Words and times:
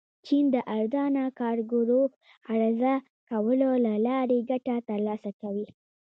چین 0.25 0.45
د 0.55 0.57
ارزانه 0.77 1.23
کارګرو 1.39 2.01
عرضه 2.51 2.93
کولو 3.29 3.71
له 3.85 3.93
لارې 4.07 4.37
ګټه 4.49 4.75
ترلاسه 4.89 5.31
کوي. 5.41 5.67